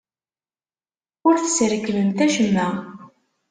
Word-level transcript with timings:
Ur 1.27 1.35
tesrekmemt 1.37 2.19
acemma. 2.25 2.67